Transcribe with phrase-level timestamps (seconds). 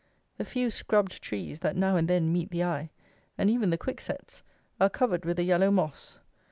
[0.37, 2.89] The few scrubbed trees that now and then meet the eye,
[3.37, 4.41] and even the quick sets,
[4.79, 6.19] are covered with a yellow moss.